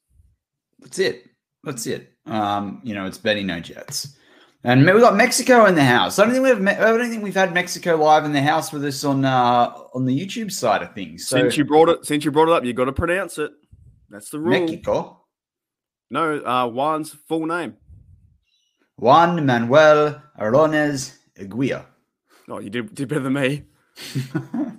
[0.80, 1.30] That's it.
[1.62, 2.12] That's it.
[2.26, 4.18] Um, you know, it's Betty no Jets.
[4.66, 6.18] And we got Mexico in the house.
[6.18, 8.82] I don't think we've I don't think we've had Mexico live in the house with
[8.84, 11.28] us on uh, on the YouTube side of things.
[11.28, 13.52] So, since you brought it, since you brought it up, you got to pronounce it.
[14.08, 14.58] That's the rule.
[14.58, 15.20] Mexico.
[16.10, 17.76] No, uh, Juan's full name.
[18.96, 21.84] Juan Manuel Arones Aguirre.
[22.48, 23.64] Oh, you did, did better than me.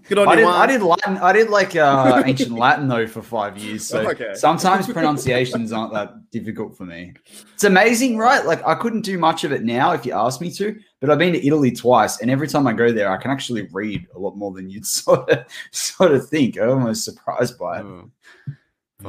[0.10, 1.18] Good on I did, I did Latin.
[1.18, 3.88] I did like uh, ancient Latin though for five years.
[3.88, 4.34] So okay.
[4.34, 7.14] sometimes pronunciations aren't that difficult for me.
[7.54, 8.46] It's amazing, right?
[8.46, 11.18] Like I couldn't do much of it now if you asked me to, but I've
[11.18, 14.20] been to Italy twice, and every time I go there, I can actually read a
[14.20, 16.60] lot more than you'd sort of sort of think.
[16.60, 17.86] I'm almost surprised by it.
[17.86, 18.12] Oh.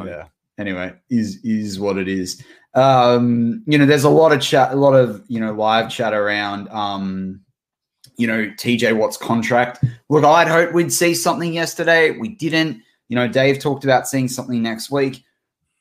[0.05, 0.27] Yeah.
[0.59, 2.43] Anyway, is is what it is.
[2.75, 6.15] Um, you know, there's a lot of chat, a lot of you know live chat
[6.15, 7.41] around um,
[8.17, 9.85] you know, TJ Watt's contract.
[10.09, 12.13] Look, I'd hoped we'd see something yesterday.
[12.13, 12.83] We didn't.
[13.09, 15.23] You know, Dave talked about seeing something next week.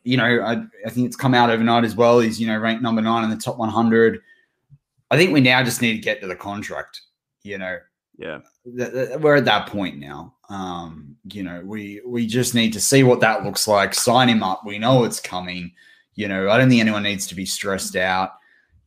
[0.03, 2.19] You know, I, I think it's come out overnight as well.
[2.19, 4.21] He's, you know, ranked number nine in the top 100.
[5.09, 7.01] I think we now just need to get to the contract.
[7.43, 7.77] You know,
[8.17, 8.39] yeah,
[8.77, 10.35] th- th- we're at that point now.
[10.49, 13.93] Um, you know, we we just need to see what that looks like.
[13.93, 14.63] Sign him up.
[14.65, 15.71] We know it's coming.
[16.15, 18.31] You know, I don't think anyone needs to be stressed out.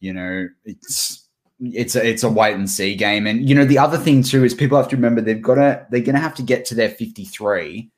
[0.00, 1.27] You know, it's
[1.60, 3.26] it's a it's a wait and see game.
[3.26, 5.86] And you know, the other thing too is people have to remember they've got to
[5.90, 7.90] they're going to have to get to their 53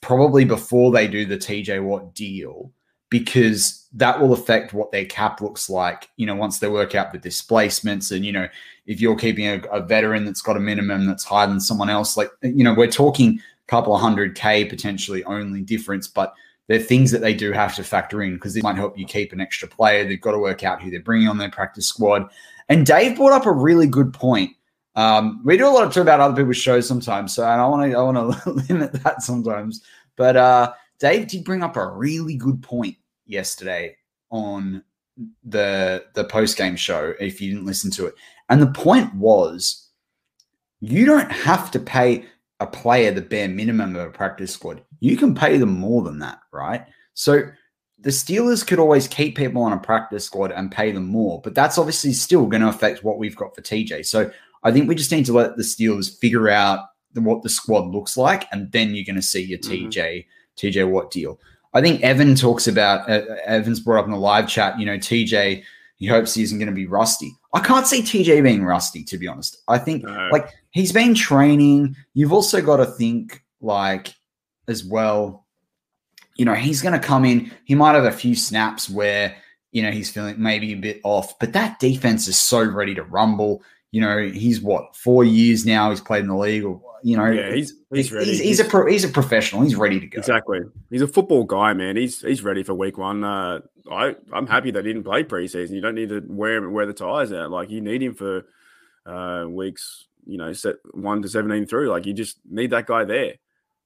[0.00, 2.72] probably before they do the TJ Watt deal
[3.08, 6.08] because that will affect what their cap looks like.
[6.16, 8.48] You know, once they work out the displacements and you know,
[8.86, 12.16] if you're keeping a, a veteran that's got a minimum that's higher than someone else,
[12.16, 16.34] like you know, we're talking a couple of hundred k potentially only difference, but
[16.70, 19.32] they're things that they do have to factor in because this might help you keep
[19.32, 20.04] an extra player.
[20.04, 22.30] They've got to work out who they're bringing on their practice squad.
[22.70, 24.52] And Dave brought up a really good point.
[24.94, 27.90] Um, we do a lot of talk about other people's shows sometimes, so I want
[27.90, 29.82] to I want to limit that sometimes.
[30.16, 33.96] But uh, Dave did bring up a really good point yesterday
[34.30, 34.84] on
[35.44, 37.12] the the post game show.
[37.20, 38.14] If you didn't listen to it,
[38.48, 39.88] and the point was,
[40.80, 42.24] you don't have to pay
[42.60, 44.82] a player the bare minimum of a practice squad.
[45.00, 46.84] You can pay them more than that, right?
[47.14, 47.42] So
[48.02, 51.54] the Steelers could always keep people on a practice squad and pay them more, but
[51.54, 54.06] that's obviously still going to affect what we've got for TJ.
[54.06, 54.30] So
[54.62, 56.80] I think we just need to let the Steelers figure out
[57.12, 59.88] the, what the squad looks like, and then you're going to see your mm-hmm.
[59.88, 61.40] TJ TJ Watt deal.
[61.72, 64.78] I think Evan talks about uh, Evans brought up in the live chat.
[64.78, 65.62] You know, TJ
[65.96, 67.32] he hopes he isn't going to be rusty.
[67.52, 69.62] I can't see TJ being rusty, to be honest.
[69.68, 70.30] I think no.
[70.32, 71.94] like he's been training.
[72.14, 74.14] You've also got to think like
[74.66, 75.39] as well
[76.40, 77.52] you know, he's going to come in.
[77.66, 79.36] He might have a few snaps where,
[79.72, 83.02] you know, he's feeling maybe a bit off, but that defense is so ready to
[83.02, 83.62] rumble.
[83.90, 85.90] You know, he's what four years now.
[85.90, 88.24] He's played in the league, or you know, yeah, he's he's ready.
[88.24, 89.60] He's, he's, he's a pro, he's a professional.
[89.60, 90.18] He's ready to go.
[90.18, 90.60] Exactly.
[90.88, 91.98] He's a football guy, man.
[91.98, 93.22] He's he's ready for week one.
[93.22, 93.60] Uh,
[93.92, 95.72] I I'm happy they didn't play preseason.
[95.72, 97.50] You don't need to wear him wear the tires out.
[97.50, 98.46] Like you need him for
[99.04, 100.06] uh, weeks.
[100.24, 101.90] You know, set one to seventeen through.
[101.90, 103.34] Like you just need that guy there.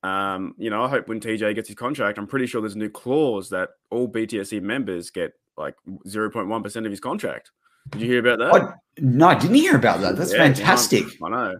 [0.04, 2.78] Um, you know, I hope when TJ gets his contract, I'm pretty sure there's a
[2.78, 5.74] new clause that all BTSC members get like
[6.06, 7.50] 0.1% of his contract.
[7.90, 8.54] Did you hear about that?
[8.54, 10.16] Oh, no, I didn't hear about that.
[10.16, 11.04] That's yeah, fantastic.
[11.24, 11.54] I know.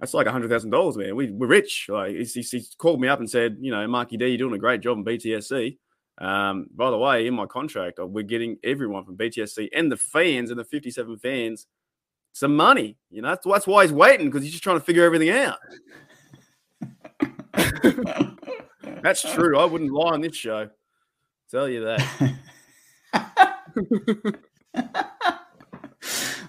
[0.00, 1.14] That's like $100,000, man.
[1.14, 1.86] We, we're rich.
[1.90, 4.54] Like, he's, he's, he's, called me up and said, you know, Marky D, you're doing
[4.54, 5.76] a great job in BTSC.
[6.18, 9.96] Um, by the way, in my contract, uh, we're getting everyone from BTSC and the
[9.98, 11.66] fans and the 57 fans
[12.32, 12.96] some money.
[13.10, 15.58] You know, that's, that's why he's waiting because he's just trying to figure everything out.
[19.02, 19.58] That's true.
[19.58, 20.70] I wouldn't lie on this show.
[21.50, 22.34] Tell you that.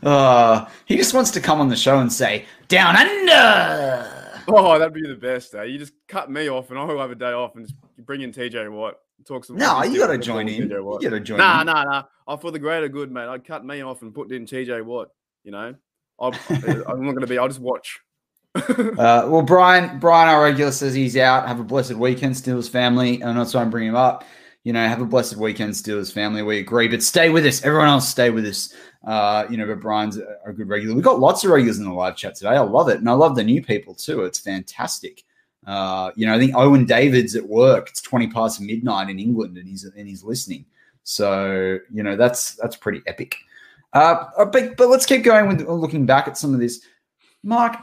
[0.04, 4.24] uh, he just wants to come on the show and say, Down under.
[4.48, 5.56] Oh, that'd be the best.
[5.56, 5.64] Eh?
[5.64, 8.32] You just cut me off and I'll have a day off and just bring in
[8.32, 8.96] TJ Watt.
[9.26, 9.56] Talk some.
[9.56, 10.70] No, you got to join in.
[10.70, 11.68] You got to join nah, in.
[11.68, 12.36] Nah, nah, nah.
[12.38, 13.28] For the greater good, mate.
[13.28, 15.10] I'd cut me off and put in TJ Watt.
[15.44, 15.76] You know,
[16.20, 17.38] I'm, I'm not going to be.
[17.38, 18.00] I'll just watch
[18.70, 21.48] uh, well, Brian, Brian, our regular says he's out.
[21.48, 23.22] Have a blessed weekend, Steelers family.
[23.22, 24.26] And that's why I'm bringing him up.
[24.64, 26.42] You know, have a blessed weekend, Steelers family.
[26.44, 27.64] We agree, but stay with us.
[27.66, 28.74] Everyone else, stay with us.
[29.04, 30.96] Uh, you know, but Brian's a good regular.
[30.96, 32.52] We've got lots of regulars in the live chat today.
[32.52, 34.24] I love it, and I love the new people too.
[34.24, 35.24] It's fantastic.
[35.68, 37.90] Uh, you know, I think Owen David's at work.
[37.90, 40.66] It's twenty past midnight in England, and he's and he's listening.
[41.04, 43.36] So you know, that's that's pretty epic.
[43.92, 46.86] Uh, uh but but let's keep going with looking back at some of this.
[47.44, 47.76] Mark,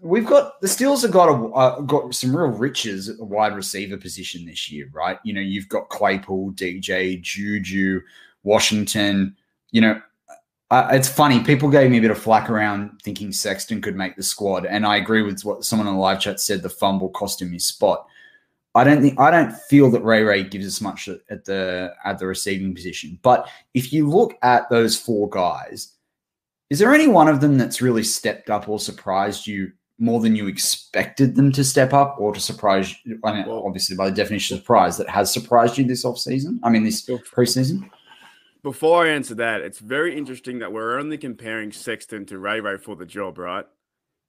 [0.00, 3.54] we've got the Steelers have got a uh, got some real riches at the wide
[3.54, 5.18] receiver position this year, right?
[5.24, 8.00] You know, you've got Claypool, DJ, Juju,
[8.42, 9.36] Washington.
[9.70, 10.02] You know,
[10.70, 11.42] uh, it's funny.
[11.42, 14.86] People gave me a bit of flack around thinking Sexton could make the squad, and
[14.86, 16.62] I agree with what someone in the live chat said.
[16.62, 18.06] The fumble cost him his spot.
[18.76, 22.18] I don't think I don't feel that Ray Ray gives us much at the at
[22.18, 23.18] the receiving position.
[23.22, 25.92] But if you look at those four guys,
[26.70, 30.34] is there any one of them that's really stepped up or surprised you more than
[30.34, 33.18] you expected them to step up or to surprise you?
[33.24, 36.58] I mean, well, obviously, by the definition of surprise, that has surprised you this offseason?
[36.62, 37.88] I mean, this preseason?
[38.62, 42.78] Before I answer that, it's very interesting that we're only comparing Sexton to Ray Ray
[42.78, 43.66] for the job, right?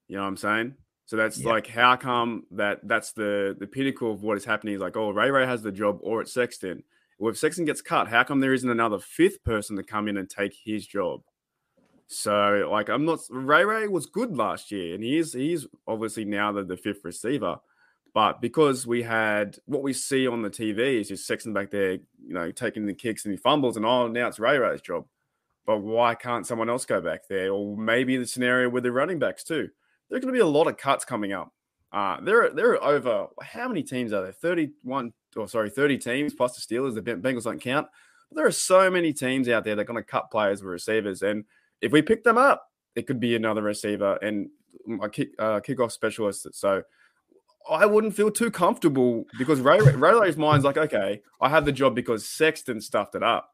[0.07, 0.75] You know what I'm saying?
[1.05, 1.49] So that's yeah.
[1.49, 5.11] like how come that that's the the pinnacle of what is happening is like, oh,
[5.11, 6.83] Ray Ray has the job or it's Sexton.
[7.17, 10.17] Well, if Sexton gets cut, how come there isn't another fifth person to come in
[10.17, 11.21] and take his job?
[12.07, 16.25] So like I'm not Ray Ray was good last year, and he is he's obviously
[16.25, 17.57] now the, the fifth receiver.
[18.13, 21.93] But because we had what we see on the TV is just Sexton back there,
[21.93, 25.05] you know, taking the kicks and he fumbles, and oh now it's Ray Ray's job.
[25.65, 27.51] but why can't someone else go back there?
[27.51, 29.69] Or maybe the scenario with the running backs too.
[30.09, 31.51] There's going to be a lot of cuts coming up.
[31.91, 34.31] Uh, there are there are over how many teams are there?
[34.31, 36.93] Thirty one or sorry, thirty teams plus the Steelers.
[36.93, 37.87] The Bengals don't count.
[38.29, 40.71] But there are so many teams out there that are going to cut players with
[40.71, 41.45] receivers, and
[41.81, 44.49] if we pick them up, it could be another receiver and
[45.01, 46.47] a kick uh, kickoff specialist.
[46.53, 46.83] So
[47.69, 51.95] I wouldn't feel too comfortable because Ray Ray's mind's like, okay, I have the job
[51.95, 53.49] because Sexton stuffed it up.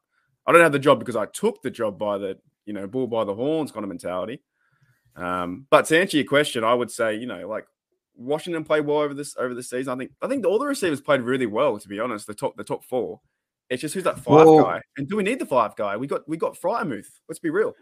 [0.46, 3.06] I don't have the job because I took the job by the you know bull
[3.06, 4.42] by the horns kind of mentality.
[5.16, 7.66] Um, but to answer your question, I would say you know like
[8.14, 9.92] Washington played well over this over the season.
[9.92, 11.78] I think I think all the receivers played really well.
[11.78, 13.20] To be honest, the top the top four.
[13.70, 15.96] It's just who's that five well, guy, and do we need the five guy?
[15.96, 17.06] We got we got Freiermuth.
[17.28, 17.72] Let's be real.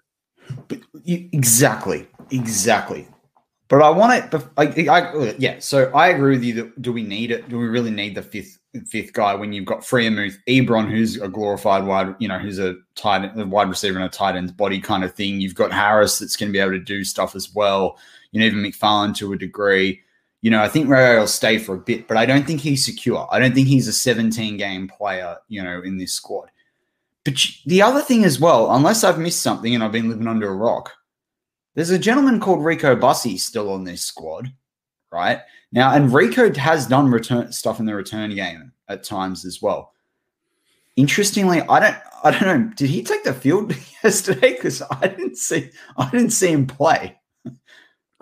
[1.06, 3.06] Exactly, exactly.
[3.68, 4.44] But I want it.
[4.56, 5.60] I, I, yeah.
[5.60, 6.54] So I agree with you.
[6.54, 7.48] That do we need it?
[7.48, 11.28] Do we really need the fifth fifth guy when you've got Freiermuth, Ebron, who's a
[11.28, 14.80] glorified wide, you know, who's a tight a wide receiver and a tight end's body
[14.80, 15.40] kind of thing.
[15.40, 17.98] You've got Harris that's going to be able to do stuff as well.
[18.32, 20.00] You know, even McFarland to a degree.
[20.42, 22.84] You know, I think Ray will stay for a bit, but I don't think he's
[22.84, 23.28] secure.
[23.30, 25.36] I don't think he's a 17 game player.
[25.48, 26.50] You know, in this squad.
[27.24, 27.34] But
[27.66, 30.54] the other thing as well, unless I've missed something and I've been living under a
[30.54, 30.92] rock,
[31.74, 34.52] there's a gentleman called Rico Bussey still on this squad,
[35.12, 35.40] right?
[35.72, 39.92] Now, and Rico has done return stuff in the return game at times as well.
[40.96, 44.52] Interestingly, I don't I don't know, did he take the field yesterday?
[44.52, 47.20] Because I didn't see I didn't see him play.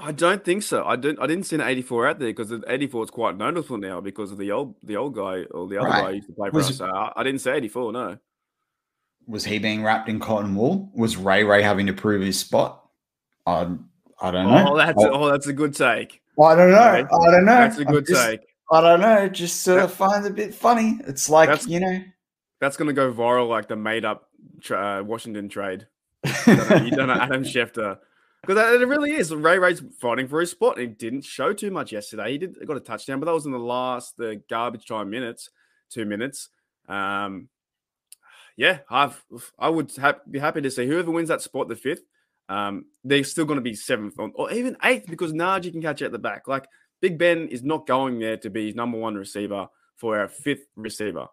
[0.01, 0.85] I don't think so.
[0.85, 1.21] I didn't.
[1.21, 4.31] I didn't see an 84 out there because the 84 is quite noticeable now because
[4.31, 6.05] of the old the old guy or the other right.
[6.05, 6.77] guy used to play for was, us.
[6.77, 7.93] So I, I, didn't say 84.
[7.93, 8.19] No.
[9.29, 10.91] Was he being wrapped in cotton wool?
[10.95, 12.85] Was Ray Ray having to prove his spot?
[13.47, 13.69] I
[14.21, 14.73] I don't know.
[14.73, 16.23] Oh, that's oh, oh that's a good take.
[16.41, 16.77] I don't know.
[16.77, 17.05] Right.
[17.05, 17.53] I don't know.
[17.53, 18.41] That's a good just, take.
[18.71, 19.29] I don't know.
[19.29, 20.99] Just sort of find it a bit funny.
[21.07, 22.01] It's like that's, you know.
[22.61, 24.29] That's going to go viral, like the made up
[24.61, 25.87] tra- uh, Washington trade.
[26.25, 27.99] You don't know, you don't know Adam Schefter.
[28.47, 29.35] Because it really is.
[29.35, 30.79] Ray Ray's fighting for his spot.
[30.79, 32.33] He didn't show too much yesterday.
[32.33, 35.51] He did got a touchdown, but that was in the last the garbage time minutes,
[35.91, 36.49] two minutes.
[36.89, 37.49] Um,
[38.59, 39.25] yeah, I've
[39.57, 42.03] I would ha- be happy to see whoever wins that spot, the fifth.
[42.49, 46.11] Um, they're still going to be seventh or even eighth because Najee can catch at
[46.11, 46.49] the back.
[46.49, 46.67] Like
[47.01, 50.67] Big Ben is not going there to be his number one receiver for our fifth
[50.75, 51.29] receiver.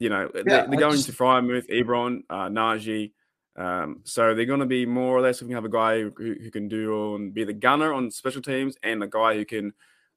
[0.00, 1.06] You know, yeah, they're, they're going just...
[1.06, 3.12] to Freiermuth, Ebron, uh, Najee.
[3.56, 5.36] Um, so they're going to be more or less.
[5.36, 8.10] If we can have a guy who, who can do and be the gunner on
[8.10, 9.72] special teams, and a guy who can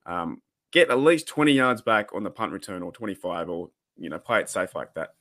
[0.08, 4.10] um, get at least twenty yards back on the punt return, or twenty-five, or you
[4.10, 5.14] know, play it safe like that.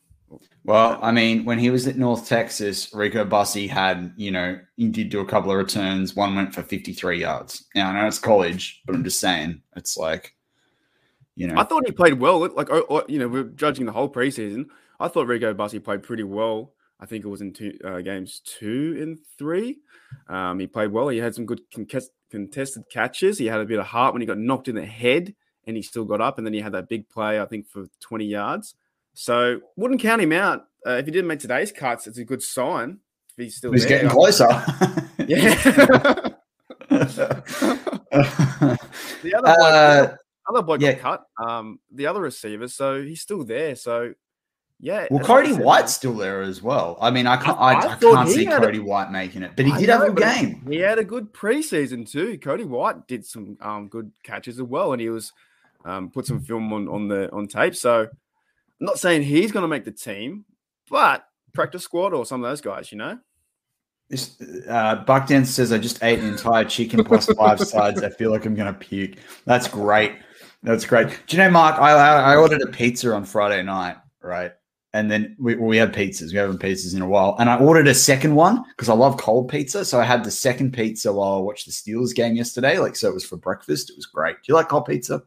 [0.64, 4.88] Well, I mean, when he was at North Texas, Rico Bussey had, you know, he
[4.88, 6.14] did do a couple of returns.
[6.14, 7.64] One went for 53 yards.
[7.74, 10.34] Now, I know it's college, but I'm just saying, it's like,
[11.34, 11.58] you know.
[11.58, 12.48] I thought he played well.
[12.48, 12.68] Like,
[13.08, 14.66] you know, we're judging the whole preseason.
[15.00, 16.74] I thought Rico Bussey played pretty well.
[17.00, 19.78] I think it was in two uh, games two and three.
[20.28, 21.08] Um, he played well.
[21.08, 23.38] He had some good contested catches.
[23.38, 25.34] He had a bit of heart when he got knocked in the head
[25.66, 26.36] and he still got up.
[26.36, 28.74] And then he had that big play, I think, for 20 yards.
[29.20, 30.64] So wouldn't count him out.
[30.87, 33.00] Uh, if he didn't make today's cuts, it's a good sign.
[33.37, 33.98] If he's still he's there.
[33.98, 34.48] getting closer.
[35.26, 35.54] yeah.
[36.88, 38.78] the
[39.37, 40.09] other bloke, uh,
[40.48, 40.94] other bloke yeah.
[40.94, 41.22] got cut.
[41.46, 43.74] Um, the other receiver, so he's still there.
[43.74, 44.14] So
[44.80, 45.06] yeah.
[45.11, 46.96] Well, Cody White's still there as well.
[46.98, 49.66] I mean, I can't, I, I, I can't see Cody a, White making it, but
[49.66, 50.62] he did know, have a game.
[50.66, 52.38] He had a good preseason too.
[52.38, 55.35] Cody White did some um, good catches as well, and he was
[55.85, 57.76] um, put some film on on the on tape.
[57.76, 58.09] So
[58.80, 60.44] I'm not saying he's going to make the team,
[60.88, 63.18] but practice squad or some of those guys, you know.
[64.08, 68.02] This uh, Buckdown says I just ate an entire chicken plus five sides.
[68.02, 69.18] I feel like I'm going to puke.
[69.44, 70.14] That's great.
[70.62, 71.08] That's great.
[71.26, 71.78] Do you know, Mark?
[71.78, 74.52] I, I ordered a pizza on Friday night, right?
[74.92, 76.32] And then we, we had pizzas.
[76.32, 77.36] We haven't pizzas in a while.
[77.38, 79.84] And I ordered a second one because I love cold pizza.
[79.84, 82.78] So I had the second pizza while I watched the Steelers game yesterday.
[82.78, 83.90] Like, so it was for breakfast.
[83.90, 84.36] It was great.
[84.36, 85.22] Do you like cold pizza?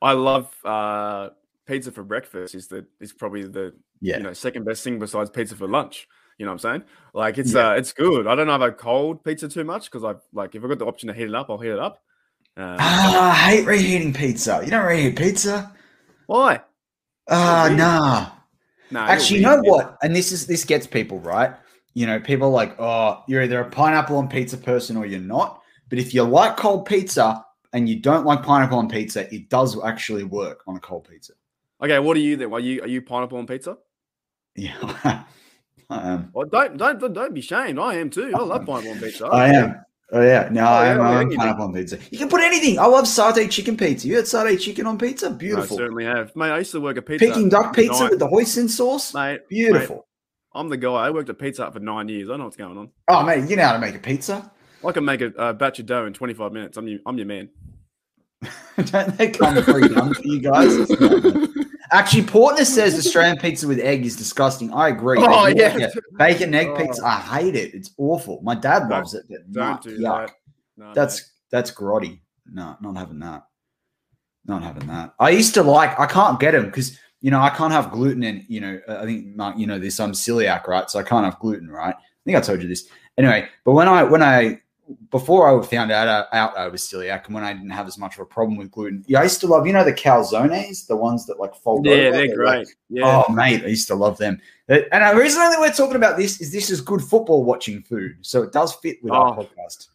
[0.00, 1.28] I love uh,
[1.68, 4.16] pizza for breakfast is the is probably the yeah.
[4.16, 6.08] you know second best thing besides pizza for lunch.
[6.38, 6.82] You know what I'm saying?
[7.14, 7.70] Like it's yeah.
[7.70, 8.26] uh it's good.
[8.26, 10.78] I don't know if I cold pizza too much because I like if I've got
[10.78, 12.02] the option to heat it up, I'll heat it up.
[12.56, 14.60] Um, ah, I hate reheating pizza.
[14.64, 15.72] You don't reheat pizza.
[16.26, 16.60] Why?
[17.30, 18.30] Ah, uh, nah.
[18.90, 19.06] Nah.
[19.06, 19.96] Actually, you know what?
[20.02, 21.54] And this is this gets people right.
[21.94, 25.60] You know, people like, oh, you're either a pineapple on pizza person or you're not.
[25.88, 29.82] But if you like cold pizza and you don't like pineapple on pizza, it does
[29.82, 31.32] actually work on a cold pizza.
[31.82, 32.52] Okay, what are you then?
[32.52, 33.78] Are you are you pineapple on pizza?
[34.56, 35.24] Yeah, I
[35.90, 36.32] am.
[36.34, 37.78] Oh, well, don't don't don't be shamed.
[37.78, 38.32] I am too.
[38.34, 39.26] I love pineapple on pizza.
[39.26, 39.84] I, am.
[40.10, 41.00] Oh yeah, no, oh, I am.
[41.00, 41.98] I pineapple on pizza.
[42.10, 42.78] You can put anything.
[42.78, 44.08] I love satay chicken pizza.
[44.08, 45.30] You had satay chicken on pizza.
[45.30, 45.76] Beautiful.
[45.76, 46.50] I certainly have, mate.
[46.50, 47.26] I used to work at pizza.
[47.26, 49.40] Peking duck pizza with the hoisin sauce, mate.
[49.48, 49.96] Beautiful.
[49.96, 50.02] Mate,
[50.54, 50.90] I'm the guy.
[50.90, 52.30] I worked at Pizza Hut for nine years.
[52.30, 52.90] I know what's going on.
[53.06, 54.50] Oh, mate, you know how to make a pizza.
[54.84, 56.76] I can make a, a batch of dough in 25 minutes.
[56.76, 57.50] I'm your, I'm your man.
[58.76, 60.90] Don't they come pre-done for you guys?
[61.92, 64.72] Actually, Portner says Australian pizza with egg is disgusting.
[64.72, 65.18] I agree.
[65.20, 65.88] Oh, Bacon- yeah.
[66.18, 66.76] bacon egg Oh.
[66.76, 67.04] pizza.
[67.04, 67.74] I hate it.
[67.74, 68.40] It's awful.
[68.42, 70.26] My dad loves it, but Don't do yuck.
[70.26, 70.34] that.
[70.76, 72.20] No, That's that's grotty.
[72.46, 73.44] No, not having that.
[74.46, 75.14] Not having that.
[75.18, 75.98] I used to like.
[75.98, 79.04] I can't get them because you know I can't have gluten and you know I
[79.04, 79.98] think Mark, you know this.
[80.00, 80.88] I'm celiac, right?
[80.88, 81.94] So I can't have gluten, right?
[81.94, 82.88] I think I told you this.
[83.18, 84.60] Anyway, but when I when I
[85.10, 88.14] before I found out out I was celiac and when I didn't have as much
[88.14, 90.96] of a problem with gluten, yeah, I used to love you know the calzones, the
[90.96, 91.86] ones that like fold.
[91.86, 92.10] yeah, over.
[92.12, 92.68] they're like- great.
[92.88, 93.24] Yeah.
[93.28, 94.40] Oh, mate, I used to love them.
[94.68, 97.82] Uh, And the reason that we're talking about this is this is good football watching
[97.82, 98.16] food.
[98.22, 99.42] So it does fit with our Oh.
[99.42, 99.88] podcast.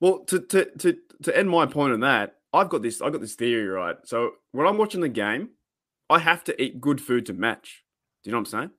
[0.00, 3.00] Well, to, to to to end my point on that, I've got this.
[3.00, 3.96] I've got this theory, right?
[4.04, 5.50] So when I'm watching the game,
[6.10, 7.84] I have to eat good food to match.
[8.24, 8.70] Do you know what I'm saying?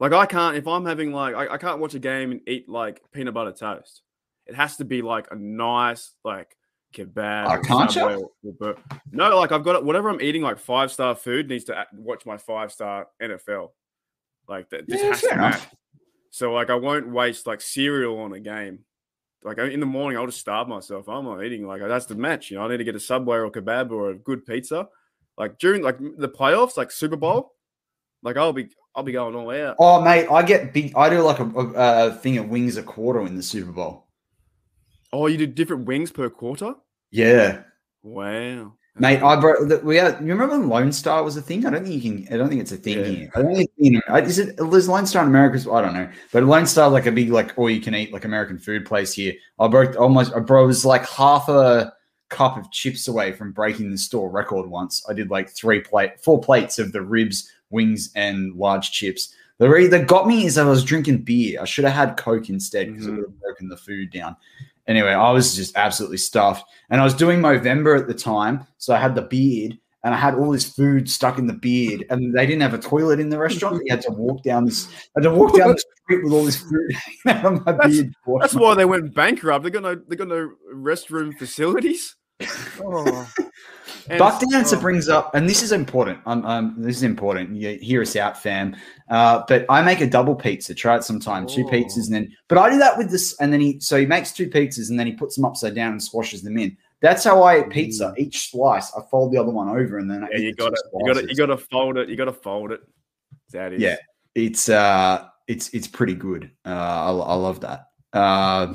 [0.00, 2.68] Like I can't if I'm having like I, I can't watch a game and eat
[2.68, 4.02] like peanut butter toast.
[4.46, 6.56] It has to be like a nice like
[6.94, 7.48] kebab.
[7.48, 8.00] Or can't you?
[8.02, 8.30] Subway or-
[8.60, 8.76] or
[9.10, 9.84] no, like I've got it.
[9.84, 13.70] Whatever I'm eating, like five star food needs to watch my five star NFL.
[14.48, 15.62] Like that just Yeah, has to match.
[16.30, 18.80] So like I won't waste like cereal on a game.
[19.42, 21.08] Like in the morning, I'll just starve myself.
[21.08, 22.50] I'm not eating like that's the match.
[22.50, 24.88] You know, I need to get a Subway or a kebab or a good pizza.
[25.36, 27.52] Like during like the playoffs, like Super Bowl,
[28.22, 29.76] like I'll be I'll be going all out.
[29.78, 30.92] Oh, mate, I get big.
[30.96, 34.03] I do like a, a, a thing of wings a quarter in the Super Bowl.
[35.14, 36.74] Oh, you do different wings per quarter?
[37.12, 37.62] Yeah,
[38.02, 39.22] Wow, mate.
[39.22, 41.64] I bro, the- we had, you remember when Lone Star was a thing?
[41.64, 42.34] I don't think you can.
[42.34, 43.04] I don't think it's a thing Yeah.
[43.04, 43.30] here.
[43.36, 44.16] I don't think you know.
[44.16, 44.56] Is it?
[44.56, 45.70] There's Lone Star in America.
[45.70, 48.24] I don't know, but Lone Star like a big like all you can eat like
[48.24, 49.32] American food place here.
[49.60, 50.34] I broke almost.
[50.34, 51.92] I bro was like half a
[52.28, 55.04] cup of chips away from breaking the store record once.
[55.08, 59.32] I did like three plate, four plates of the ribs, wings, and large chips.
[59.58, 61.60] The re that got me is that I was drinking beer.
[61.60, 63.16] I should have had Coke instead because it Mhm.
[63.16, 64.34] would have broken the food down.
[64.88, 66.64] Anyway, I was just absolutely stuffed.
[66.90, 68.66] And I was doing Movember at the time.
[68.78, 72.04] So I had the beard and I had all this food stuck in the beard.
[72.10, 73.80] And they didn't have a toilet in the restaurant.
[73.84, 76.44] You had to walk down this, I had to walk down the street with all
[76.44, 76.90] this food
[77.28, 78.12] out of my That's- beard.
[78.40, 79.64] that's why they went bankrupt.
[79.64, 82.16] They got no they got no restroom facilities.
[82.84, 83.26] Oh.
[84.08, 84.80] And- Buck Dancer oh.
[84.80, 86.18] brings up, and this is important.
[86.26, 87.54] Um, um, this is important.
[87.56, 88.76] You hear us out, fam.
[89.08, 90.74] Uh, but I make a double pizza.
[90.74, 91.46] Try it sometime.
[91.46, 92.36] Two pizzas, and then.
[92.48, 93.80] But I do that with this, and then he.
[93.80, 96.58] So he makes two pizzas, and then he puts them upside down and squashes them
[96.58, 96.76] in.
[97.00, 98.14] That's how I eat pizza.
[98.16, 100.82] Each slice, I fold the other one over, and then I Yeah, you got to
[100.94, 102.08] you got to you got to fold it.
[102.08, 102.80] You got to fold it.
[103.50, 103.96] That is Yeah.
[104.34, 106.50] It's uh, it's it's pretty good.
[106.64, 107.88] Uh, I, I love that.
[108.12, 108.74] Uh,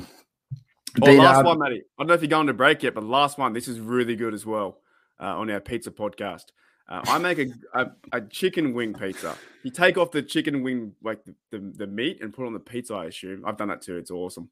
[0.96, 1.76] Oh, but, last uh, one, Matty.
[1.76, 3.52] I don't know if you're going to break yet, but last one.
[3.52, 4.80] This is really good as well
[5.20, 6.46] uh, on our pizza podcast.
[6.88, 9.36] Uh, I make a, a a chicken wing pizza.
[9.62, 12.58] You take off the chicken wing, like the, the, the meat, and put on the
[12.58, 12.94] pizza.
[12.94, 13.96] I assume I've done that too.
[13.96, 14.50] It's awesome.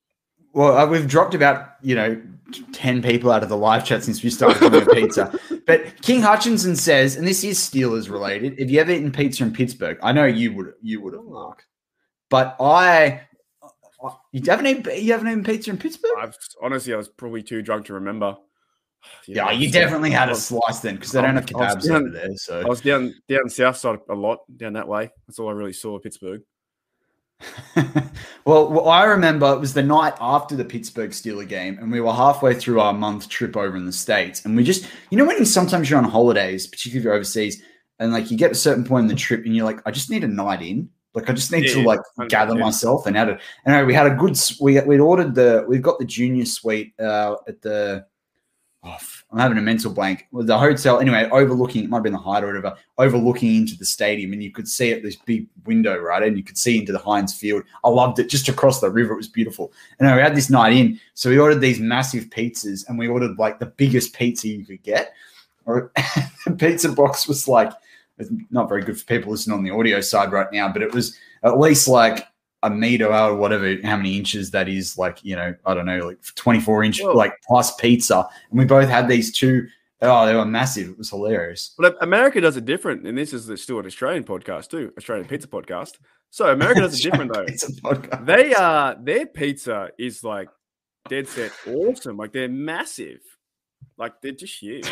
[0.53, 2.23] Well, uh, we've dropped about you know
[2.73, 5.39] ten people out of the live chat since we started doing pizza.
[5.67, 8.59] But King Hutchinson says, and this is Steelers related.
[8.59, 9.99] Have you ever eaten pizza in Pittsburgh?
[10.03, 10.73] I know you would.
[10.81, 11.67] You would have, Mark.
[12.31, 13.23] But I,
[14.33, 15.05] you haven't eaten.
[15.05, 16.13] You haven't eaten pizza in Pittsburgh?
[16.19, 18.39] I've honestly, I was probably too drunk to remember.
[19.27, 22.11] Yeah, you definitely had a slice then because they don't have was kebabs down- over
[22.11, 22.35] there.
[22.37, 25.11] So I was down down south side a lot, down that way.
[25.27, 26.43] That's all I really saw of Pittsburgh.
[28.45, 32.13] well, I remember it was the night after the Pittsburgh Steeler game, and we were
[32.13, 34.45] halfway through our month trip over in the States.
[34.45, 37.63] And we just, you know, when sometimes you're on holidays, particularly if you're overseas,
[37.99, 40.11] and like you get a certain point in the trip and you're like, I just
[40.11, 40.89] need a night in.
[41.15, 42.29] Like, I just need to like 100%.
[42.29, 43.41] gather myself and had it.
[43.67, 47.35] Anyway, we had a good, we, we'd ordered the, we've got the junior suite uh,
[47.49, 48.07] at the,
[48.85, 48.99] oh,
[49.33, 50.27] I'm having a mental blank.
[50.33, 53.85] The hotel, anyway, overlooking, it might have been the Hyde or whatever, overlooking into the
[53.85, 56.23] stadium, and you could see it this big window, right?
[56.23, 57.64] And you could see into the Heinz Field.
[57.85, 59.12] I loved it just across the river.
[59.14, 59.72] It was beautiful.
[59.99, 63.39] And we had this night in, so we ordered these massive pizzas, and we ordered
[63.39, 65.12] like the biggest pizza you could get.
[66.47, 67.70] The pizza box was like
[68.51, 71.18] not very good for people listening on the audio side right now, but it was
[71.43, 72.26] at least like
[72.63, 76.07] a meter or whatever, how many inches that is, like, you know, I don't know,
[76.07, 77.13] like 24 inch, Whoa.
[77.13, 78.29] like plus pizza.
[78.51, 79.69] And we both had these two.
[80.01, 80.91] Oh, they were massive.
[80.91, 81.75] It was hilarious.
[81.77, 85.27] But America does it different, and this is the, still an Australian podcast too, Australian
[85.27, 85.99] pizza podcast.
[86.31, 87.43] So America does it different though.
[87.43, 88.27] It's a podcast.
[88.27, 90.49] They are their pizza is like
[91.09, 92.17] dead set awesome.
[92.17, 93.21] Like they're massive.
[93.97, 94.89] Like they're just huge.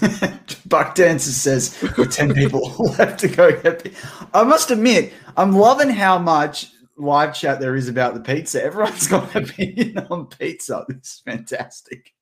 [0.66, 3.60] Buck Dancer says with 10 people left to go
[4.34, 6.71] I must admit, I'm loving how much
[7.02, 8.62] live chat there is about the pizza.
[8.62, 10.84] Everyone's got an opinion on pizza.
[10.88, 12.12] This is fantastic.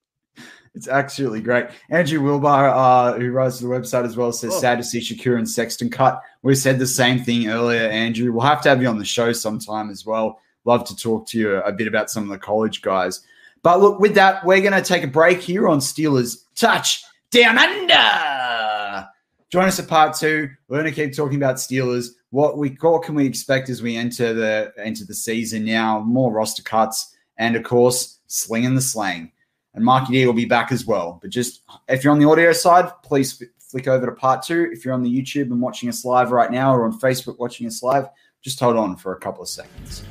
[0.74, 1.66] It's absolutely great.
[1.90, 4.60] Andrew Wilbar, uh, who writes the website as well, says Oh.
[4.60, 6.22] sad to see Shakur and Sexton cut.
[6.42, 8.32] We said the same thing earlier, Andrew.
[8.32, 10.38] We'll have to have you on the show sometime as well.
[10.64, 13.20] Love to talk to you a bit about some of the college guys.
[13.62, 17.58] But look, with that, we're going to take a break here on Steelers Touch Down
[17.58, 19.08] Under.
[19.50, 20.48] Join us at part two.
[20.68, 22.10] We're going to keep talking about Steelers.
[22.30, 26.00] What we what can we expect as we enter the enter the season now?
[26.00, 29.32] More roster cuts, and of course, slinging the slang.
[29.74, 31.18] And Marky D will be back as well.
[31.20, 34.68] But just if you're on the audio side, please flick over to part two.
[34.72, 37.66] If you're on the YouTube and watching us live right now, or on Facebook watching
[37.66, 38.06] us live,
[38.42, 40.04] just hold on for a couple of seconds.